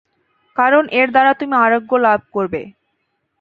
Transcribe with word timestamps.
কারণ 0.57 0.83
এর 0.91 1.07
দ্বারা 1.11 1.31
তুমি 1.33 1.55
আরোগ্য 1.57 1.91
লাভ 2.05 2.21
করবে। 2.33 2.61